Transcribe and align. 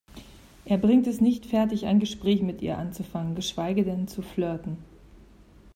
Er 0.65 0.79
bringt 0.79 1.05
es 1.05 1.21
nicht 1.21 1.45
fertig, 1.45 1.85
ein 1.85 1.99
Gespräch 1.99 2.41
mit 2.41 2.63
ihr 2.63 2.79
anzufangen, 2.79 3.35
geschweige 3.35 3.83
denn 3.83 4.07
zu 4.07 4.23
flirten. 4.23 4.77